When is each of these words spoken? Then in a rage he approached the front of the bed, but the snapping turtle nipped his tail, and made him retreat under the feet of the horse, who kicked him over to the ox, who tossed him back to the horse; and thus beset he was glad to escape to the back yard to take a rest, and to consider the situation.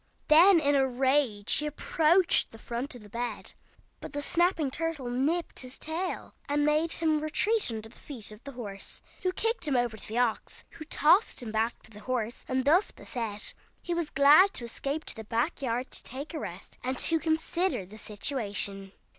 Then 0.29 0.59
in 0.59 0.73
a 0.73 0.87
rage 0.87 1.53
he 1.57 1.67
approached 1.67 2.49
the 2.49 2.57
front 2.57 2.95
of 2.95 3.03
the 3.03 3.09
bed, 3.09 3.53
but 3.99 4.13
the 4.13 4.21
snapping 4.23 4.71
turtle 4.71 5.11
nipped 5.11 5.59
his 5.59 5.77
tail, 5.77 6.33
and 6.49 6.65
made 6.65 6.93
him 6.93 7.19
retreat 7.19 7.69
under 7.69 7.87
the 7.87 7.95
feet 7.95 8.31
of 8.31 8.43
the 8.43 8.53
horse, 8.53 8.99
who 9.21 9.31
kicked 9.31 9.67
him 9.67 9.75
over 9.75 9.95
to 9.95 10.07
the 10.07 10.17
ox, 10.17 10.63
who 10.71 10.85
tossed 10.85 11.43
him 11.43 11.51
back 11.51 11.83
to 11.83 11.91
the 11.91 11.99
horse; 11.99 12.43
and 12.47 12.65
thus 12.65 12.89
beset 12.89 13.53
he 13.83 13.93
was 13.93 14.09
glad 14.09 14.55
to 14.55 14.63
escape 14.63 15.05
to 15.05 15.15
the 15.15 15.23
back 15.23 15.61
yard 15.61 15.91
to 15.91 16.01
take 16.01 16.33
a 16.33 16.39
rest, 16.39 16.79
and 16.83 16.97
to 16.97 17.19
consider 17.19 17.85
the 17.85 17.99
situation. 17.99 18.93